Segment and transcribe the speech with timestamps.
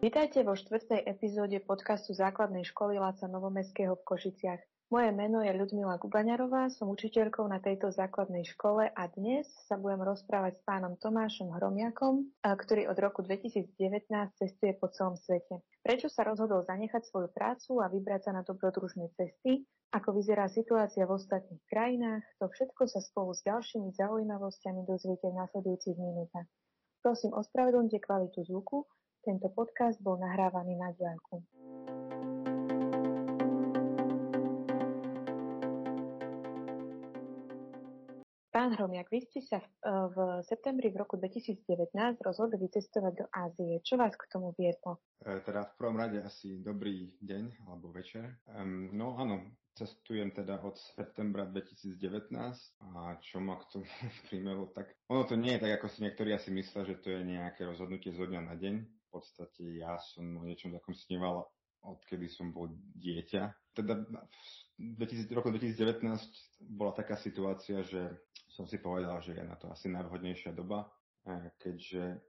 [0.00, 4.56] Vítajte vo štvrtej epizóde podcastu základnej školy Láca Novomestského v Košiciach.
[4.88, 10.00] Moje meno je Ľudmila Gubaňarová, som učiteľkou na tejto základnej škole a dnes sa budem
[10.00, 13.76] rozprávať s pánom Tomášom Hromiakom, ktorý od roku 2019
[14.40, 15.60] cestuje po celom svete.
[15.84, 19.68] Prečo sa rozhodol zanechať svoju prácu a vybrať sa na dobrodružné cesty?
[19.92, 22.24] Ako vyzerá situácia v ostatných krajinách?
[22.40, 26.48] To všetko sa spolu s ďalšími zaujímavosťami dozviete v nasledujúcich minútach.
[27.04, 28.88] Prosím, ospravedlňte kvalitu zvuku,
[29.20, 31.44] tento podcast bol nahrávaný na diaľku.
[38.50, 39.64] Pán Hromiak, vy ste sa v,
[40.10, 41.64] v septembri v roku 2019
[42.20, 43.80] rozhodli vycestovať do Ázie.
[43.80, 45.00] Čo vás k tomu viedlo?
[45.22, 48.42] E, teda v prvom rade asi dobrý deň alebo večer.
[48.50, 52.36] Um, no áno, cestujem teda od septembra 2019
[52.84, 53.86] a čo ma k tomu
[54.28, 57.22] primelo, tak ono to nie je tak, ako si niektorí asi myslia, že to je
[57.22, 61.46] nejaké rozhodnutie zo dňa na deň podstate ja som o niečom takom sníval,
[61.82, 63.74] odkedy som bol dieťa.
[63.74, 64.00] Teda
[64.78, 66.06] v 2000, roku 2019
[66.60, 68.10] bola taká situácia, že
[68.50, 70.90] som si povedal, že je na to asi najvhodnejšia doba,
[71.62, 72.20] keďže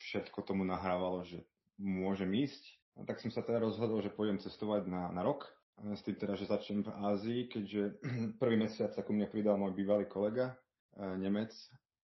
[0.00, 1.44] všetko tomu nahrávalo, že
[1.78, 2.78] môžem ísť.
[2.98, 5.46] A tak som sa teda rozhodol, že pôjdem cestovať na, na rok.
[5.78, 7.82] S tým teda, že začnem v Ázii, keďže
[8.42, 10.58] prvý mesiac sa ku mne pridal môj bývalý kolega,
[10.98, 11.54] e, Nemec,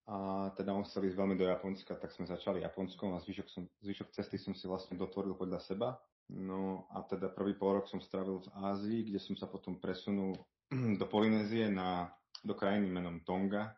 [0.04, 3.64] a teda on chcel ísť veľmi do Japonska, tak sme začali Japonskom a zvyšok, som,
[3.80, 5.96] zvyšok cesty som si vlastne dotvoril podľa seba.
[6.28, 10.36] No a teda prvý pol rok som strávil v Ázii, kde som sa potom presunul
[11.00, 12.12] do Polynézie na,
[12.44, 13.72] do krajiny menom Tonga,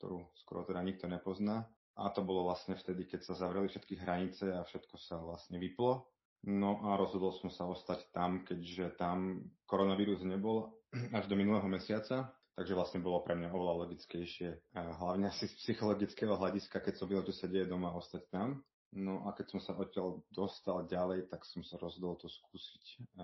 [0.00, 1.68] ktorú skoro teda nikto nepozná.
[2.00, 6.08] A to bolo vlastne vtedy, keď sa zavreli všetky hranice a všetko sa vlastne vyplo.
[6.48, 10.80] No a rozhodol som sa ostať tam, keďže tam koronavírus nebol
[11.16, 16.34] až do minulého mesiaca Takže vlastne bolo pre mňa oveľa logickejšie, hlavne asi z psychologického
[16.34, 18.66] hľadiska, keď som videl, čo sa deje doma, ostať tam.
[18.98, 23.14] No a keď som sa odtiaľ dostal ďalej, tak som sa rozhodol to skúsiť.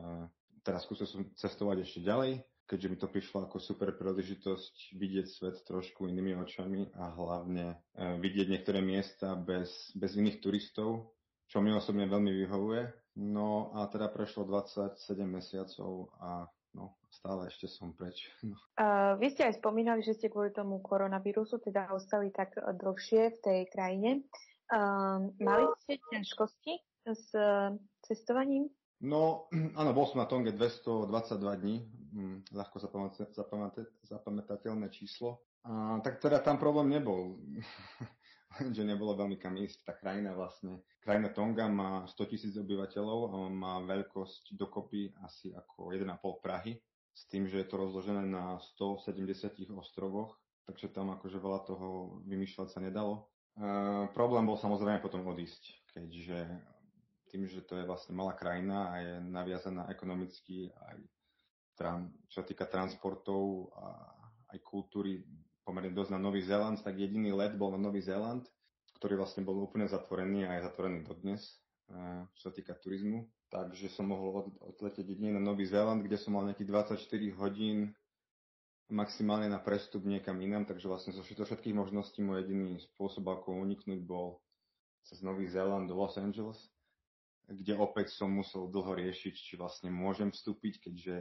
[0.62, 5.56] Teraz skúsil som cestovať ešte ďalej, keďže mi to prišlo ako super príležitosť vidieť svet
[5.66, 7.76] trošku inými očami a hlavne e,
[8.22, 9.68] vidieť niektoré miesta bez,
[9.98, 11.12] bez iných turistov,
[11.50, 12.86] čo mi osobne veľmi vyhovuje.
[13.20, 14.94] No a teda prešlo 27
[15.26, 16.48] mesiacov a
[17.14, 18.26] stále ešte som preč.
[18.44, 18.58] No.
[18.76, 23.38] Uh, vy ste aj spomínali, že ste kvôli tomu koronavírusu teda ostali tak dlhšie v
[23.40, 24.10] tej krajine.
[24.68, 26.74] Uh, mali ste ťažkosti
[27.08, 27.72] s uh,
[28.04, 28.68] cestovaním?
[29.04, 29.48] No,
[29.80, 31.76] áno, bol som na Tonge 222 dní,
[32.14, 32.76] hm, ľahko
[34.08, 35.44] zapamätateľné číslo.
[35.64, 37.40] A, tak teda tam problém nebol,
[38.76, 39.84] že nebolo veľmi kam ísť.
[39.84, 45.96] Tá krajina vlastne, krajina Tonga má 100 tisíc obyvateľov a má veľkosť dokopy asi ako
[45.96, 46.76] 1,5 Prahy,
[47.14, 50.34] s tým, že je to rozložené na 170 ostrovoch,
[50.66, 53.30] takže tam akože veľa toho vymýšľať sa nedalo.
[53.54, 53.62] E,
[54.10, 56.38] problém bol samozrejme potom odísť, keďže
[57.30, 60.98] tým, že to je vlastne malá krajina a je naviazaná ekonomicky aj
[62.30, 63.86] čo sa týka transportov a
[64.54, 65.26] aj kultúry
[65.66, 68.46] pomerne dosť na Nový Zéland, tak jediný let bol na Nový Zéland,
[69.00, 71.42] ktorý vlastne bol úplne zatvorený a je zatvorený dodnes,
[71.90, 73.26] e, čo sa týka turizmu.
[73.54, 77.94] Takže som mohol odletieť jedine na Nový Zéland, kde som mal nejakých 24 hodín
[78.90, 84.02] maximálne na prestup niekam inám, takže vlastne zo všetkých možností môj jediný spôsob, ako uniknúť,
[84.02, 84.42] bol
[85.06, 86.58] cez Nový Zéland do Los Angeles,
[87.46, 91.14] kde opäť som musel dlho riešiť, či vlastne môžem vstúpiť, keďže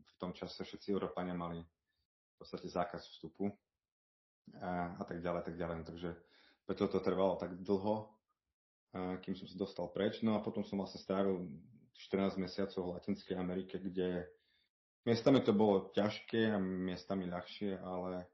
[0.00, 3.52] v tom čase všetci Európania mali v podstate zákaz vstupu
[4.64, 5.84] a, a tak ďalej, tak ďalej.
[5.92, 6.10] Takže
[6.64, 8.15] preto to trvalo tak dlho,
[9.22, 10.20] kým som sa dostal preč.
[10.22, 11.48] No a potom som vlastne strávil
[11.96, 14.28] 14 mesiacov v Latinskej Amerike, kde
[15.08, 18.28] miestami to bolo ťažké a miestami ľahšie, ale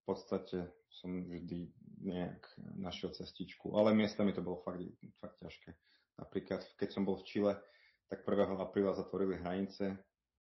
[0.00, 0.58] v podstate
[0.88, 1.68] som vždy
[2.00, 2.40] nejak
[2.78, 3.74] našiel cestičku.
[3.76, 4.80] Ale miestami to bolo fakt,
[5.20, 5.70] fakt ťažké.
[6.16, 7.52] Napríklad, keď som bol v Čile,
[8.08, 8.56] tak 1.
[8.56, 9.98] apríla zatvorili hranice,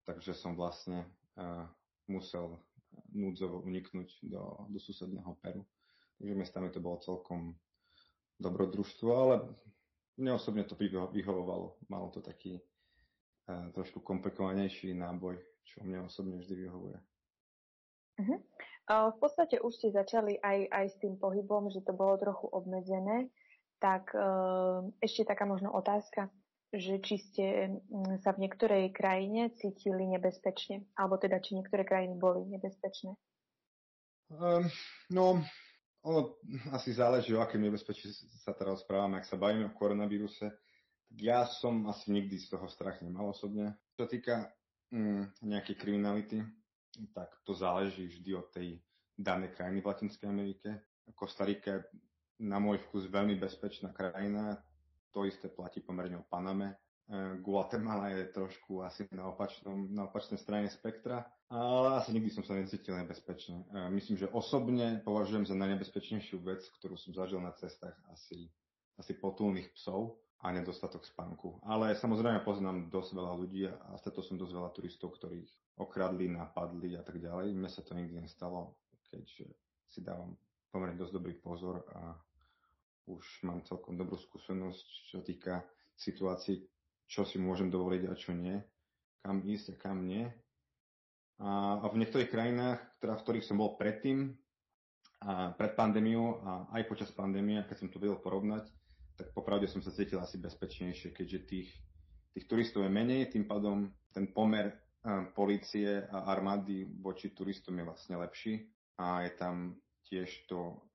[0.05, 1.07] takže som vlastne
[1.39, 1.65] uh,
[2.05, 2.59] musel
[3.13, 5.63] núdzovo uniknúť do, do susedného Peru.
[6.17, 7.55] Takže miestami to bolo celkom
[8.37, 9.35] dobrodružstvo, ale
[10.17, 10.77] mne osobne to
[11.13, 11.77] vyhovovalo.
[11.89, 16.97] Malo to taký uh, trošku komplikovanejší náboj, čo mne osobne vždy vyhovuje.
[18.17, 18.39] Uh-huh.
[18.89, 22.49] Uh, v podstate už ste začali aj, aj s tým pohybom, že to bolo trochu
[22.49, 23.29] obmedzené.
[23.77, 26.33] Tak uh, ešte taká možno otázka
[26.73, 27.45] že či ste
[27.87, 33.15] mm, sa v niektorej krajine cítili nebezpečne, alebo teda či niektoré krajiny boli nebezpečné?
[34.27, 34.67] Um,
[35.07, 35.39] no,
[36.07, 36.39] ono
[36.71, 38.07] asi záleží, o akém nebezpečí
[38.39, 39.19] sa teraz rozprávame.
[39.19, 40.47] Ak sa bavíme o koronavíruse,
[41.07, 43.75] tak ja som asi nikdy z toho strach nemal osobne.
[43.99, 44.47] Čo týka
[44.95, 46.39] mm, nejakej kriminality,
[47.11, 48.79] tak to záleží vždy od tej
[49.19, 50.69] danej krajiny v Latinskej Amerike.
[51.11, 51.83] Kostarika je
[52.39, 54.61] na môj vkus veľmi bezpečná krajina,
[55.11, 56.77] To isté platí pomerne o Paname.
[57.07, 62.43] E, Guatemala je trošku asi na, opačnom, na opačnej strane spektra, ale asi nikdy som
[62.43, 63.63] sa necítil nebezpečne.
[63.63, 68.51] E, myslím, že osobne považujem za najnebezpečnejšiu vec, ktorú som zažil na cestách asi,
[68.99, 71.63] asi potulných psov a nedostatok spánku.
[71.63, 76.99] Ale samozrejme poznám dosť veľa ľudí a stretol som dosť veľa turistov, ktorých okradli, napadli
[76.99, 77.55] a tak ďalej.
[77.55, 78.75] Mne sa to nikdy nestalo,
[79.07, 79.47] keďže
[79.87, 80.35] si dávam
[80.75, 82.19] pomerne dosť dobrý pozor a
[83.07, 85.63] už mám celkom dobrú skúsenosť, čo týka
[85.95, 86.59] situácií,
[87.07, 88.59] čo si môžem dovoliť a čo nie,
[89.23, 90.27] kam ísť a kam nie.
[91.39, 94.35] A, v niektorých krajinách, teda, v ktorých som bol predtým,
[95.17, 98.69] a pred pandémiou a aj počas pandémie, keď som to vedel porovnať,
[99.17, 101.69] tak popravde som sa cítil asi bezpečnejšie, keďže tých,
[102.37, 104.77] tých turistov je menej, tým pádom ten pomer
[105.33, 108.69] policie a armády voči turistom je vlastne lepší
[109.01, 109.55] a je tam
[110.05, 110.85] tiež to,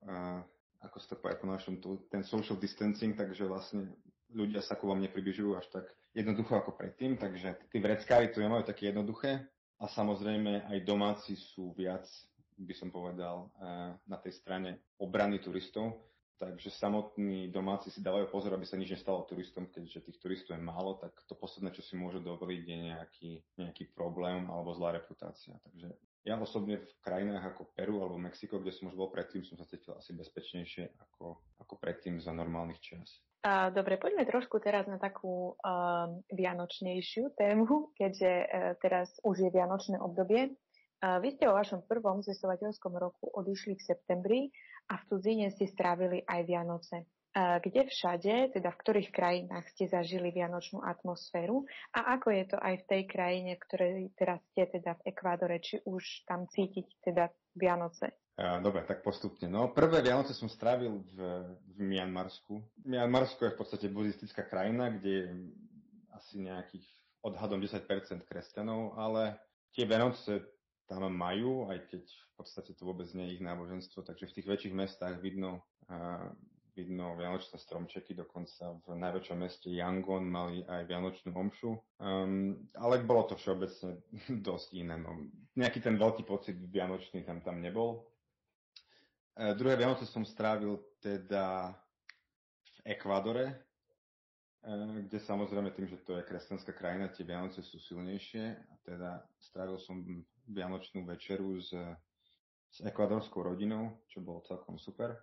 [0.82, 1.74] ako sa to povie po našom,
[2.06, 3.90] ten social distancing, takže vlastne
[4.32, 8.68] ľudia sa ku vám nepribližujú až tak jednoducho ako predtým, takže tí vreckári to nemajú
[8.68, 9.44] také jednoduché
[9.80, 12.04] a samozrejme aj domáci sú viac,
[12.56, 15.98] by som povedal, eh, na tej strane obrany turistov,
[16.42, 20.62] takže samotní domáci si dávajú pozor, aby sa nič nestalo turistom, keďže tých turistov je
[20.62, 23.30] málo, tak to posledné, čo si môžu dovoliť, je nejaký,
[23.62, 25.54] nejaký problém alebo zlá reputácia.
[25.62, 29.58] Takže ja osobne v krajinách ako Peru alebo Mexiko, kde som už bol predtým, som
[29.58, 33.22] sa cítil asi bezpečnejšie ako, ako predtým za normálnych čas.
[33.74, 38.46] Dobre, poďme trošku teraz na takú uh, vianočnejšiu tému, keďže uh,
[38.78, 40.54] teraz už je vianočné obdobie.
[41.02, 44.40] Uh, vy ste o vašom prvom cestovateľskom roku odišli v septembri
[44.86, 50.28] a v cudzine ste strávili aj Vianoce kde všade, teda v ktorých krajinách ste zažili
[50.36, 51.64] vianočnú atmosféru
[51.96, 55.80] a ako je to aj v tej krajine, ktorej teraz ste teda v Ekvádore, či
[55.88, 58.12] už tam cítiť teda Vianoce?
[58.36, 59.44] Dobre, tak postupne.
[59.48, 61.16] No, prvé Vianoce som strávil v,
[61.72, 62.64] v Mianmarsku.
[62.84, 65.26] Mianmarsko je v podstate buddhistická krajina, kde je
[66.16, 66.88] asi nejakých
[67.24, 67.84] odhadom 10%
[68.24, 69.36] kresťanov, ale
[69.76, 70.48] tie Vianoce
[70.88, 74.48] tam majú, aj keď v podstate to vôbec nie je ich náboženstvo, takže v tých
[74.48, 75.64] väčších mestách vidno
[76.72, 83.28] vidno vianočné stromčeky, dokonca v najväčšom meste Yangon mali aj vianočnú omšu, um, ale bolo
[83.28, 84.00] to všeobecne
[84.48, 84.96] dosť iné.
[84.96, 85.28] No.
[85.56, 88.08] Nejaký ten veľký pocit vianočný tam tam nebol.
[89.36, 91.72] E, druhé Vianoce som strávil teda
[92.64, 93.54] v Ekvádore, e,
[95.08, 99.80] kde samozrejme tým, že to je kresťanská krajina, tie Vianoce sú silnejšie a teda strávil
[99.80, 100.04] som
[100.48, 101.72] Vianočnú večeru s,
[102.68, 105.16] s ekvadorskou rodinou, čo bolo celkom super.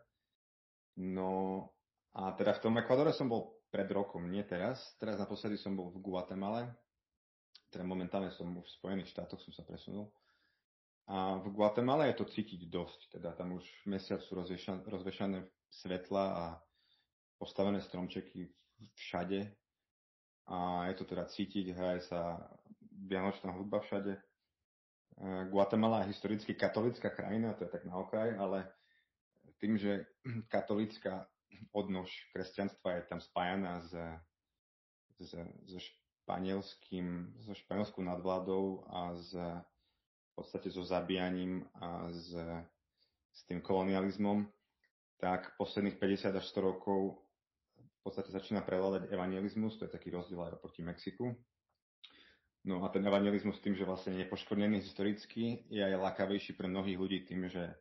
[0.99, 1.63] No
[2.11, 4.97] a teda v tom Ekvadore som bol pred rokom, nie teraz.
[4.99, 6.67] Teraz naposledy som bol v Guatemale.
[7.71, 10.11] Teda momentálne som v Spojených štátoch, som sa presunul.
[11.09, 12.99] A v Guatemala je to cítiť dosť.
[13.17, 14.35] Teda tam už mesiac sú
[14.85, 16.45] rozvešané svetla a
[17.39, 18.51] postavené stromčeky
[18.93, 19.47] všade.
[20.49, 22.41] A je to teda cítiť, hraje sa
[23.05, 24.17] vianočná hudba všade.
[24.17, 24.21] E,
[25.53, 28.65] Guatemala je historicky katolická krajina, to je tak na okraj, ale
[29.59, 30.07] tým, že
[30.53, 31.27] katolická
[31.75, 33.91] odnož kresťanstva je tam spájaná s,
[35.19, 35.35] s,
[35.67, 42.31] so španielským, so španielskou nadvládou a s, v podstate so zabíjaním a s,
[43.33, 44.47] s tým kolonializmom,
[45.19, 47.19] tak posledných 50 až 100 rokov
[47.75, 51.35] v podstate začína prevládať evangelizmus, to je taký rozdiel aj proti Mexiku.
[52.63, 56.99] No a ten evangelizmus tým, že vlastne je poškvrnený historicky, je aj lákavejší pre mnohých
[56.99, 57.75] ľudí tým, že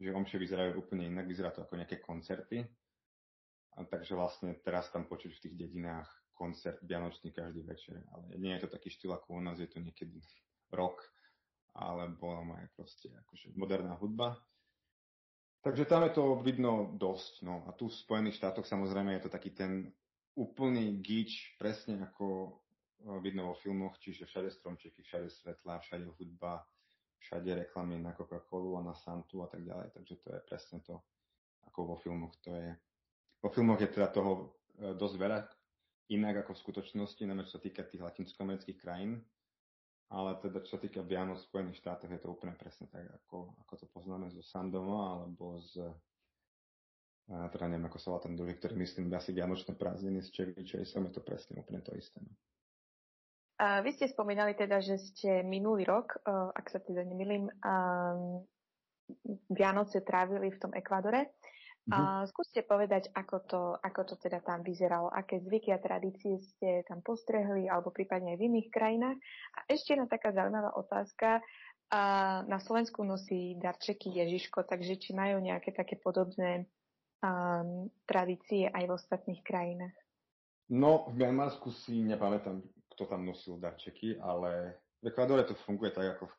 [0.00, 2.66] že omše vyzerajú úplne inak, vyzerá to ako nejaké koncerty.
[3.74, 8.02] A takže vlastne teraz tam počuť v tých dedinách koncert vianočný každý večer.
[8.14, 10.22] Ale nie je to taký štýl ako u nás, je to niekedy
[10.74, 11.02] rock,
[11.74, 14.38] alebo aj proste akože moderná hudba.
[15.64, 17.40] Takže tam je to vidno dosť.
[17.42, 17.64] No.
[17.64, 19.88] A tu v Spojených štátoch samozrejme je to taký ten
[20.36, 26.62] úplný gíč, presne ako eh, vidno vo filmoch, čiže všade stromčeky, všade svetla, všade hudba,
[27.24, 31.00] všade reklamy na Coca-Colu a na Santu a tak ďalej, takže to je presne to,
[31.64, 32.70] ako vo filmoch to je.
[33.40, 35.38] Vo filmoch je teda toho e, dosť veľa,
[36.12, 39.24] inak ako v skutočnosti, najmä čo sa týka tých latinskoamerických krajín,
[40.12, 43.56] ale teda čo sa týka Vianoc v Spojených štátoch je to úplne presne tak, ako,
[43.64, 45.80] ako to poznáme zo Sandoma alebo z
[47.24, 50.60] a teda neviem, ako sa volá ten druhý, ktorý myslím asi Vianočné prázdniny s Chevy
[50.60, 52.20] Chaseom, je to presne úplne to isté.
[52.20, 52.36] No.
[53.54, 57.46] A vy ste spomínali teda, že ste minulý rok, uh, ak sa teda nemýlim,
[59.52, 61.28] Vianoce trávili v tom Ekvádore.
[61.84, 61.92] Mm-hmm.
[61.92, 66.80] A skúste povedať, ako to, ako to teda tam vyzeralo, aké zvyky a tradície ste
[66.88, 69.18] tam postrehli, alebo prípadne aj v iných krajinách.
[69.52, 71.44] A ešte jedna taká zaujímavá otázka.
[71.92, 72.02] A
[72.48, 76.64] na Slovensku nosí darčeky Ježiško, takže či majú nejaké také podobné
[77.20, 79.92] um, tradície aj v ostatných krajinách?
[80.72, 86.16] No, v Mianmarsku si nepamätám, kto tam nosil darčeky, ale v Ekvadore to funguje tak
[86.16, 86.34] ako v,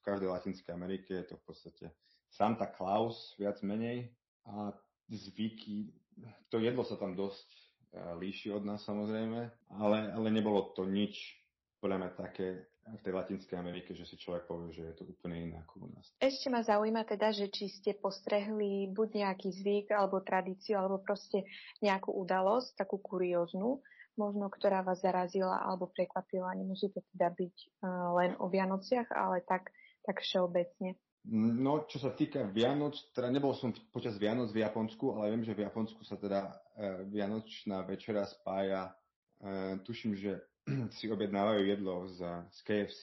[0.00, 1.84] každej Latinskej Amerike, je to v podstate
[2.32, 4.08] Santa Claus viac menej
[4.48, 4.72] a
[5.12, 5.92] zvyky,
[6.48, 7.60] to jedlo sa tam dosť e,
[8.16, 9.40] líši od nás samozrejme,
[9.76, 11.36] ale, ale nebolo to nič
[11.84, 15.36] podľa mňa také v tej Latinskej Amerike, že si človek povie, že je to úplne
[15.48, 16.10] iné ako u nás.
[16.18, 21.46] Ešte ma zaujíma teda, že či ste postrehli buď nejaký zvyk, alebo tradíciu, alebo proste
[21.84, 23.78] nejakú udalosť, takú kurióznu,
[24.18, 26.54] možno ktorá vás zarazila alebo prekvapila.
[26.56, 29.70] Nemusí to teda byť uh, len o Vianociach, ale tak,
[30.06, 30.98] tak všeobecne.
[31.28, 35.52] No, čo sa týka Vianoc, teda nebol som počas Vianoc v Japonsku, ale viem, že
[35.52, 36.48] v Japonsku sa teda
[36.80, 38.88] e, Vianočná večera spája,
[39.36, 40.40] e, tuším, že
[40.96, 43.02] si objednávajú jedlo z, z KFC.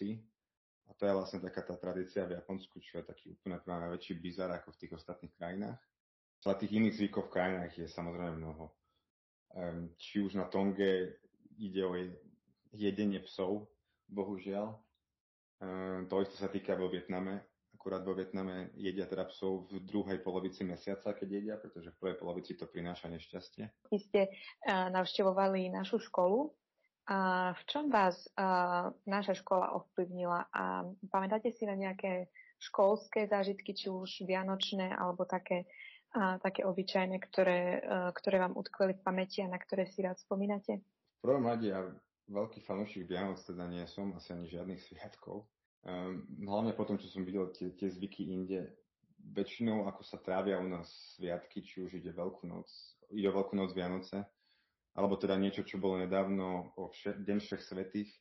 [0.89, 3.61] A to je vlastne taká tá tradícia v Japonsku, čo je taký úplne
[3.93, 5.77] väčší bizar ako v tých ostatných krajinách.
[6.41, 8.73] Ale tých iných zvykov v krajinách je samozrejme mnoho.
[9.55, 11.17] Um, či už na Tonge
[11.57, 11.93] ide o
[12.75, 13.71] jedenie psov,
[14.11, 14.75] bohužiaľ.
[15.63, 17.41] Um, to isté sa týka vo Vietname.
[17.73, 22.17] Akurát vo Vietname jedia teda psov v druhej polovici mesiaca, keď jedia, pretože v prvej
[22.19, 23.93] polovici to prináša nešťastie.
[23.93, 26.51] Vy ste uh, navštevovali našu školu
[27.07, 30.51] a v čom vás uh, naša škola ovplyvnila?
[30.51, 32.27] A pamätáte si na nejaké
[32.57, 35.69] školské zážitky, či už vianočné, alebo také,
[36.17, 40.17] uh, také obyčajné, ktoré, uh, ktoré vám utkveli v pamäti a na ktoré si rád
[40.17, 40.81] spomínate?
[40.81, 41.85] V prvom rade ja
[42.33, 45.45] veľký fanúšik Vianoc teda nie som, asi ani žiadnych sviatkov.
[45.85, 48.73] Um, hlavne potom, čo som videl tie, tie zvyky inde,
[49.33, 52.67] väčšinou ako sa trávia u nás sviatky, či už ide Veľkú noc,
[53.11, 54.23] ide o Veľkú noc Vianoce,
[54.97, 58.11] alebo teda niečo, čo bolo nedávno o vše, Deň všech svetých.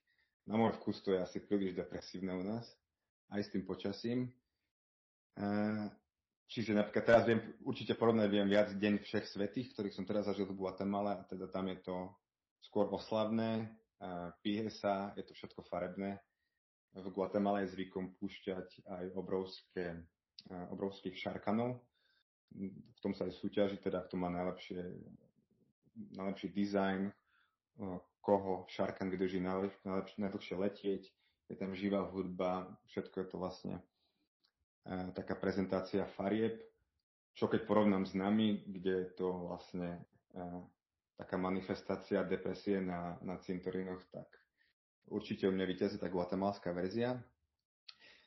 [0.47, 2.71] Na môj vkus to je asi príliš depresívne u nás,
[3.35, 4.31] aj s tým počasím.
[5.35, 5.43] E,
[6.51, 10.47] čiže napríklad teraz viem, určite porovnať viem viac Deň všech svetých, ktorých som teraz zažil
[10.51, 11.97] v Guatemala a teda tam je to
[12.63, 13.71] skôr oslavné,
[14.43, 16.19] pije sa, je to všetko farebné.
[16.97, 20.01] V Guatemala je zvykom púšťať aj obrovské,
[20.73, 21.83] obrovských šarkanov.
[22.57, 24.81] V tom sa aj súťaží, teda kto má najlepšie
[25.97, 27.13] najlepší dizajn,
[28.21, 31.03] koho Sharkan vydrží najdlhšie letieť,
[31.47, 33.75] je tam živá hudba, všetko je to vlastne
[35.15, 36.63] taká prezentácia farieb,
[37.37, 40.01] čo keď porovnám s nami, kde je to vlastne
[41.17, 44.29] taká manifestácia depresie na, na cintorinoch, tak
[45.09, 47.17] určite u mňa vyťazí tá guatemalská verzia.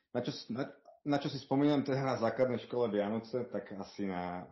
[0.10, 0.66] Na čo, na,
[1.06, 4.50] na čo si spomínam teda na základnej škole Vianoce, tak asi na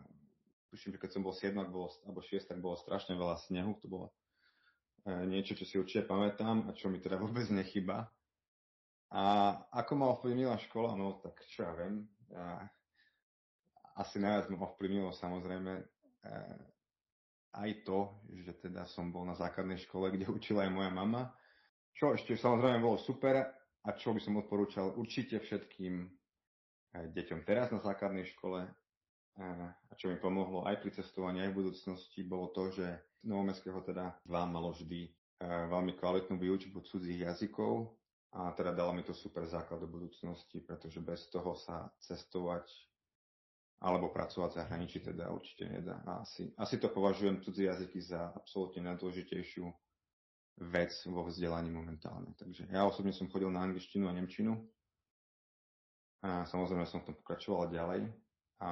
[0.69, 3.73] tuším, že keď som bol 7 bolo, alebo 6, tak bolo strašne veľa snehu.
[3.81, 4.05] To bolo
[5.07, 8.05] e, niečo, čo si určite pamätám a čo mi teda vôbec nechyba.
[9.07, 12.03] A ako ma ovplyvnila škola, no tak čo ja viem.
[12.35, 12.67] A
[14.03, 15.83] asi najviac ma ovplyvnilo samozrejme e,
[17.55, 21.31] aj to, že teda som bol na základnej škole, kde učila aj moja mama.
[21.95, 23.47] Čo ešte samozrejme bolo super
[23.87, 26.07] a čo by som odporúčal určite všetkým e,
[27.15, 28.67] deťom teraz na základnej škole,
[29.37, 32.85] a čo mi pomohlo aj pri cestovaní, aj v budúcnosti, bolo to, že
[33.21, 35.09] Novomestského teda dva malo vždy e,
[35.45, 37.97] veľmi kvalitnú výučbu cudzích jazykov
[38.34, 42.67] a teda dalo mi to super základ do budúcnosti, pretože bez toho sa cestovať
[43.77, 46.01] alebo pracovať v zahraničí teda určite nedá.
[46.10, 49.69] A asi, asi to považujem cudzie jazyky za absolútne najdôležitejšiu
[50.74, 52.34] vec vo vzdelaní momentálne.
[52.34, 54.57] Takže ja osobne som chodil na angličtinu a nemčinu.
[56.25, 58.10] A samozrejme som v tom pokračoval ďalej.
[58.65, 58.69] A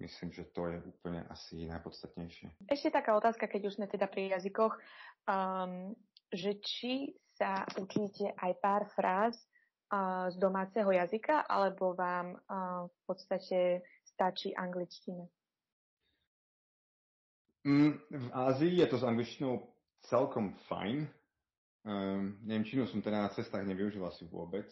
[0.00, 2.64] Myslím, že to je úplne asi najpodstatnejšie.
[2.64, 4.80] Ešte taká otázka, keď už sme teda pri jazykoch,
[5.28, 5.92] um,
[6.32, 12.98] že či sa učíte aj pár fráz uh, z domáceho jazyka, alebo vám uh, v
[13.02, 15.26] podstate stačí angličtina?
[17.66, 19.74] Mm, v Ázii je to s angličtinou
[20.06, 21.10] celkom fajn.
[21.82, 24.70] Um, Nemčinu som teda na cestách nevyužil asi vôbec.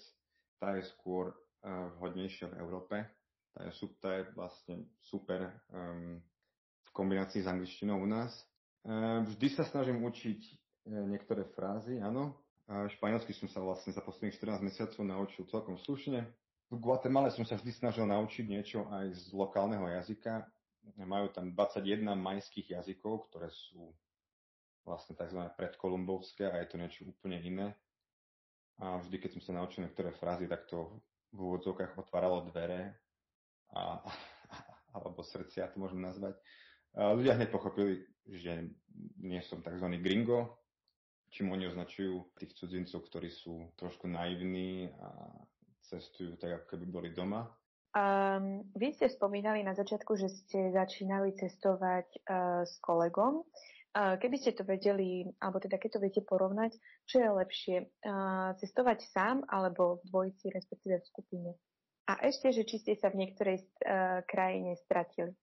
[0.63, 2.97] Tá je skôr uh, vhodnejšia v Európe
[3.55, 6.23] tá je, tá je vlastne super um,
[6.87, 8.31] v kombinácii s angličtinou u nás.
[8.87, 12.39] Um, vždy sa snažím učiť uh, niektoré frázy, áno.
[12.71, 16.23] A španielsky som sa vlastne za posledných 14 mesiacov naučil celkom slušne.
[16.71, 20.47] V Guatemala som sa vždy snažil naučiť niečo aj z lokálneho jazyka.
[21.03, 23.91] Majú tam 21 majských jazykov, ktoré sú
[24.87, 25.51] vlastne tzv.
[25.59, 27.75] predkolumbovské a je to niečo úplne iné.
[28.79, 31.03] A vždy, keď som sa naučil niektoré frázy, tak to
[31.35, 32.95] v úvodzovkách otváralo dvere
[33.75, 33.99] a,
[34.95, 36.39] alebo srdcia to môžem nazvať.
[36.95, 38.71] Ľudia hneď pochopili, že
[39.19, 39.91] nie som tzv.
[39.99, 40.60] gringo,
[41.31, 45.31] čím oni označujú tých cudzincov, ktorí sú trošku naivní a
[45.87, 47.47] cestujú tak, ako keby boli doma.
[47.91, 53.43] Um, vy ste spomínali na začiatku, že ste začínali cestovať uh, s kolegom.
[53.91, 56.79] Keby ste to vedeli, alebo teda keď to viete porovnať,
[57.11, 57.77] čo je lepšie,
[58.63, 61.51] cestovať sám alebo v dvojici, respektíve v skupine?
[62.07, 63.67] A ešte, že či ste sa v niektorej
[64.31, 65.35] krajine stratili?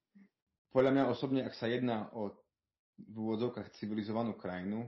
[0.71, 2.31] Podľa mňa osobne, ak sa jedná o
[2.97, 4.87] v úvodzovkách civilizovanú krajinu,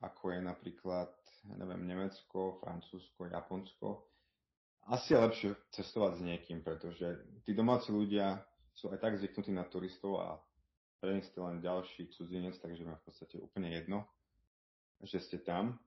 [0.00, 1.12] ako je napríklad,
[1.56, 4.10] neviem, Nemecko, Francúzsko, Japonsko,
[4.88, 8.40] asi je lepšie cestovať s niekým, pretože tí domáci ľudia
[8.72, 10.40] sú aj tak zvyknutí na turistov a
[11.00, 14.08] pre nich ste len ďalší cudzinec, takže má v podstate úplne jedno,
[15.04, 15.80] že ste tam.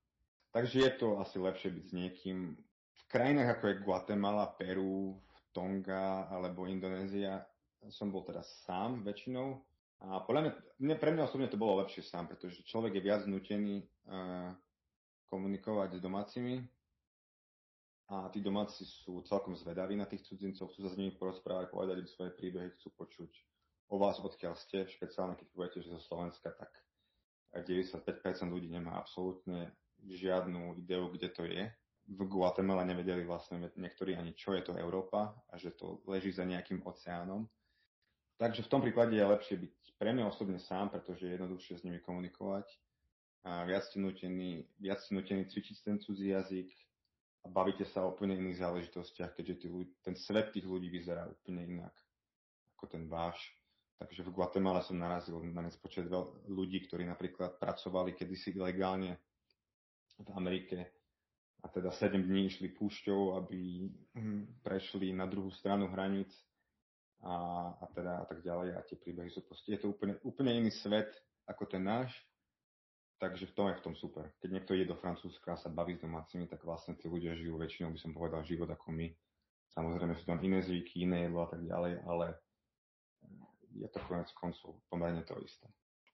[0.53, 2.37] Takže je to asi lepšie byť s niekým.
[2.93, 5.17] V krajinách ako je Guatemala, Peru,
[5.53, 7.45] Tonga alebo Indonézia
[7.89, 9.61] som bol teraz sám väčšinou.
[10.03, 10.51] A podľa mňa,
[10.83, 14.51] mňa, pre mňa osobne to bolo lepšie sám, pretože človek je viac nutený uh,
[15.31, 16.59] komunikovať s domácimi
[18.11, 22.03] a tí domáci sú celkom zvedaví na tých cudzincov, chcú sa s nimi porozprávať, povedať
[22.03, 23.31] im svoje príbehy, chcú počuť
[23.89, 26.69] o vás, odkiaľ ste, špeciálne keď poviete, že zo Slovenska, tak
[27.55, 28.03] 95%
[28.51, 29.71] ľudí nemá absolútne
[30.03, 31.71] žiadnu ideu, kde to je.
[32.03, 36.43] V Guatemala nevedeli vlastne niektorí ani, čo je to Európa a že to leží za
[36.43, 37.47] nejakým oceánom.
[38.37, 41.85] Takže v tom prípade je lepšie byť pre mňa osobne sám, pretože je jednoduchšie s
[41.85, 42.65] nimi komunikovať.
[43.43, 46.71] A viac ste nutení, viac ste nutení cvičiť ten cudzí jazyk
[47.43, 51.67] a bavíte sa o úplne iných záležitostiach, keďže ľudí, ten svet tých ľudí vyzerá úplne
[51.67, 51.95] inak
[52.79, 53.39] ako ten váš.
[53.99, 56.07] Takže v Guatemala som narazil na nespočet
[56.47, 59.19] ľudí, ktorí napríklad pracovali kedysi ilegálne
[60.19, 60.91] v Amerike
[61.63, 63.87] a teda 7 dní išli púšťou, aby
[64.19, 66.31] hm, prešli na druhú stranu hraníc
[67.23, 67.35] a,
[67.79, 70.71] a teda a tak ďalej a tie príbehy sú proste, je to úplne, úplne iný
[70.71, 71.09] svet
[71.47, 72.11] ako ten náš,
[73.19, 74.27] takže v tom je v tom super.
[74.43, 77.55] Keď niekto ide do Francúzska a sa baví s domácimi, tak vlastne tí ľudia žijú
[77.55, 79.07] väčšinou, by som povedal, život ako my.
[79.71, 82.25] Samozrejme sú tam iné zvyky, iné jedlo a tak ďalej, ale
[83.73, 85.65] je to konec koncov pomerne to isté.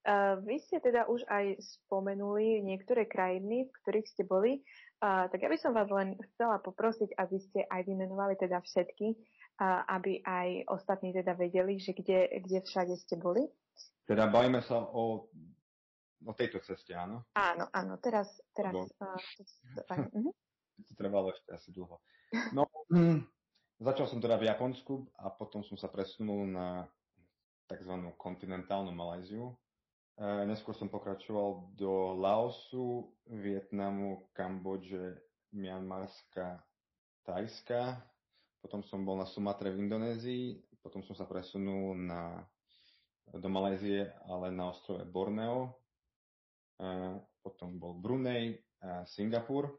[0.07, 4.63] Uh, vy ste teda už aj spomenuli niektoré krajiny, v ktorých ste boli.
[5.03, 9.19] Uh, tak ja by som vás len chcela poprosiť, aby ste aj vymenovali teda všetky,
[9.59, 13.43] aby aj ostatní teda vedeli, že kde, kde všade ste boli.
[14.07, 15.27] Teda bavíme sa o,
[16.23, 17.27] o tejto ceste, áno?
[17.35, 18.87] Áno, áno, teraz, teraz Lebo...
[19.03, 19.19] uh,
[19.75, 19.81] to,
[20.87, 21.99] to trvalo ešte asi dlho.
[22.55, 23.27] No, hm,
[23.83, 26.87] začal som teda v Japonsku a potom som sa presunul na
[27.69, 27.93] tzv.
[28.17, 29.53] kontinentálnu Malajziu.
[30.17, 35.21] E, neskôr som pokračoval do Laosu, Vietnamu, Kambodže,
[35.53, 36.65] Mianmarska,
[37.23, 38.01] Tajska.
[38.59, 42.43] Potom som bol na Sumatre v Indonézii, potom som sa presunul na,
[43.31, 45.79] do Malajzie, ale na ostrove Borneo.
[46.79, 46.87] E,
[47.39, 49.67] potom bol Brunei, a Singapur.
[49.67, 49.73] E,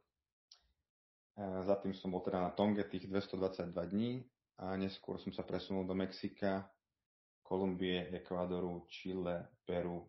[1.65, 4.25] za tým som bol teda na Tonge tých 222 dní
[4.61, 6.69] a neskôr som sa presunul do Mexika
[7.41, 10.07] Kolumbie, Ekvádoru, Chile, Peru,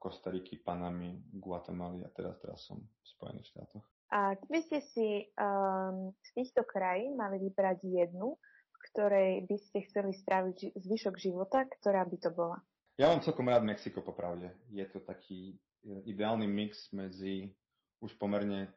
[0.00, 3.93] Kostariky, Panamy, Guatemaly a teraz, teraz som v Spojených štátoch.
[4.14, 8.38] A keby ste si um, z týchto krajín mali vybrať jednu,
[8.70, 12.62] v ktorej by ste chceli stráviť zvyšok života, ktorá by to bola?
[12.94, 14.54] Ja mám celkom rád Mexiko, popravde.
[14.70, 17.50] Je to taký e, ideálny mix medzi
[17.98, 18.70] už pomerne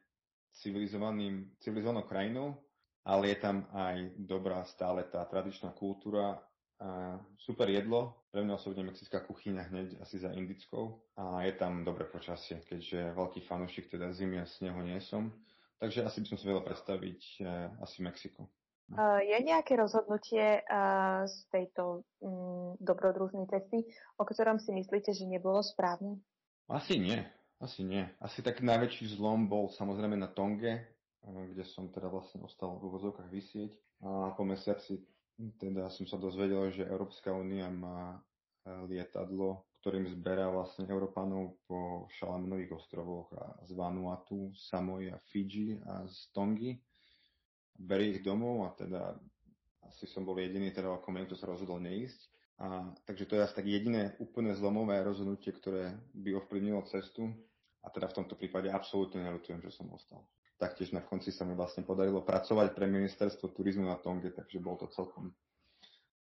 [0.58, 2.58] civilizovaným, civilizovanou krajinou,
[3.06, 6.42] ale je tam aj dobrá stále tá tradičná kultúra
[6.82, 11.84] a super jedlo, pre mňa osobne mexická kuchyňa hneď asi za indickou a je tam
[11.84, 15.32] dobré počasie, keďže veľký fanúšik teda zimy a snehu nie som.
[15.78, 18.50] Takže asi by som si vedel predstaviť uh, asi Mexiko.
[18.88, 23.86] Uh, je nejaké rozhodnutie uh, z tejto um, dobrodružnej cesty,
[24.18, 26.18] o ktorom si myslíte, že nebolo správne?
[26.66, 27.22] Asi nie.
[27.62, 28.06] Asi nie.
[28.22, 30.82] Asi tak najväčší zlom bol samozrejme na Tonge,
[31.26, 33.70] kde som teda vlastne ostal v uvozovkách vysieť
[34.06, 35.02] a po mesiaci
[35.38, 38.18] teda som sa dozvedel, že Európska únia má e,
[38.90, 46.02] lietadlo, ktorým zberá vlastne Európanov po Šalamenových ostrovoch a z Vanuatu, Samoy a Fiji a
[46.10, 46.74] z Tongy.
[47.78, 49.14] Berie ich domov a teda
[49.86, 52.20] asi som bol jediný teda ako kto sa rozhodol neísť.
[52.58, 57.30] A, takže to je asi tak jediné úplne zlomové rozhodnutie, ktoré by ovplyvnilo cestu.
[57.86, 60.26] A teda v tomto prípade absolútne nelutujem, že som ostal
[60.58, 64.74] taktiež na konci sa mi vlastne podarilo pracovať pre ministerstvo turizmu na Tonge, takže bol
[64.74, 65.30] to celkom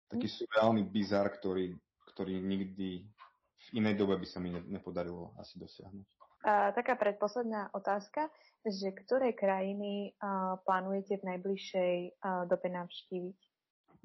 [0.07, 1.75] taký surreálny bizar, ktorý,
[2.13, 3.03] ktorý nikdy
[3.67, 6.07] v inej dobe by sa mi nepodarilo asi dosiahnuť.
[6.47, 8.31] A, taká predposledná otázka,
[8.63, 13.39] že ktoré krajiny a, plánujete v najbližšej a, dobe navštíviť?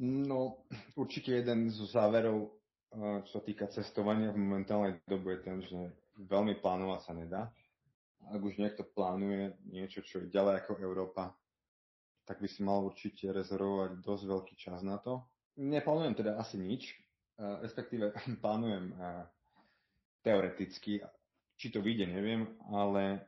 [0.02, 0.66] No,
[0.98, 2.50] určite jeden zo záverov,
[2.96, 5.78] a, čo sa týka cestovania v momentálnej dobe je ten, že
[6.18, 7.42] veľmi plánovať sa nedá
[8.30, 11.34] ak už niekto plánuje niečo, čo je ďalej ako Európa,
[12.22, 15.26] tak by si mal určite rezervovať dosť veľký čas na to.
[15.58, 16.94] Neplánujem teda asi nič,
[17.36, 18.94] respektíve plánujem
[20.22, 21.02] teoreticky.
[21.58, 23.26] Či to vyjde, neviem, ale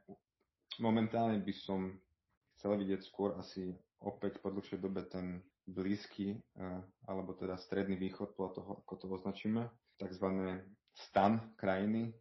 [0.79, 1.95] momentálne by som
[2.59, 8.37] chcel vidieť skôr asi opäť po dlhšej dobe ten blízky, eh, alebo teda stredný východ,
[8.37, 9.65] podľa toho, ako to označíme,
[9.97, 10.27] tzv.
[10.93, 12.13] stan krajiny,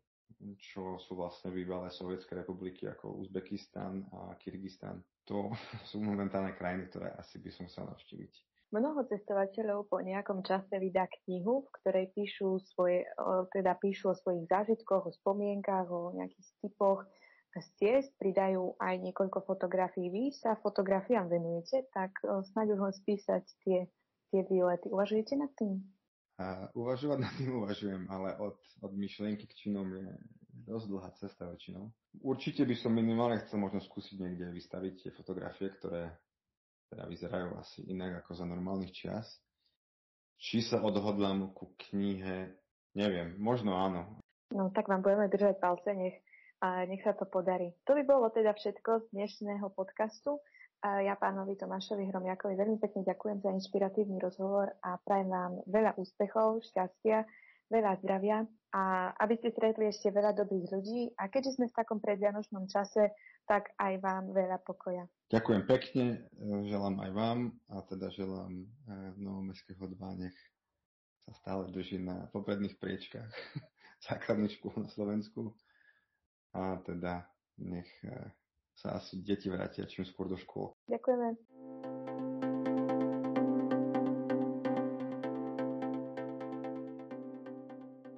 [0.59, 4.99] čo sú vlastne bývalé sovietské republiky ako Uzbekistan a Kyrgyzstan.
[5.29, 5.51] To
[5.89, 8.33] sú momentálne krajiny, ktoré asi by som chcel navštíviť.
[8.73, 13.05] Mnoho cestovateľov po nejakom čase vydá knihu, v ktorej píšu, svoje,
[13.53, 17.05] teda píšu o svojich zážitkoch, o spomienkach, o nejakých typoch
[17.53, 20.09] z ciest, pridajú aj niekoľko fotografií.
[20.09, 23.85] Vy sa fotografiám venujete, tak snáď už len spísať tie,
[24.33, 24.89] tie výlety.
[24.89, 25.92] Uvažujete nad tým?
[26.41, 30.09] A uvažovať nad tým uvažujem, ale od, od myšlienky k činom je
[30.65, 31.93] dosť dlhá cesta väčšinou.
[32.25, 36.09] Určite by som minimálne chcel možno skúsiť niekde vystaviť tie fotografie, ktoré
[36.89, 39.41] teda vyzerajú asi inak ako za normálnych čias.
[40.41, 42.53] Či sa odhodlám ku knihe,
[42.97, 44.17] neviem, možno áno.
[44.53, 46.17] No tak vám budeme držať palce, nech,
[46.61, 47.73] a nech sa to podarí.
[47.89, 50.37] To by bolo teda všetko z dnešného podcastu.
[50.83, 56.59] Ja pánovi Tomášovi Hromiakovi veľmi pekne ďakujem za inšpiratívny rozhovor a prajem vám veľa úspechov,
[56.59, 57.23] šťastia,
[57.71, 58.43] veľa zdravia
[58.75, 63.15] a aby ste stretli ešte veľa dobrých ľudí a keďže sme v takom predvianočnom čase,
[63.47, 65.07] tak aj vám veľa pokoja.
[65.31, 66.05] Ďakujem pekne,
[66.67, 67.39] želám aj vám
[67.71, 68.65] a teda želám e,
[69.23, 70.37] Novomestského 2, nech
[71.23, 73.31] sa stále drží na popredných priečkách
[74.11, 75.55] základných škôl na Slovensku
[76.51, 77.23] a teda
[77.63, 78.11] nech e,
[78.73, 80.73] sa asi deti vrátia čím skôr do škôl.
[80.89, 81.52] Ďakujeme.